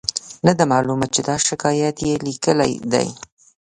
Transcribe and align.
نه 0.45 0.53
ده 0.57 0.63
معلومه 0.71 1.05
چې 1.13 1.21
دا 1.29 1.35
شکایت 1.47 1.97
یې 2.07 2.13
لیکلی 2.27 2.73
دی. 2.91 3.07